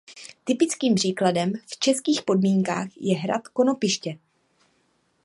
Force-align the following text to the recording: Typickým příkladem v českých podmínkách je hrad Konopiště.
Typickým 0.43 0.95
příkladem 0.95 1.53
v 1.65 1.77
českých 1.79 2.21
podmínkách 2.21 2.87
je 3.01 3.17
hrad 3.17 3.47
Konopiště. 3.47 4.17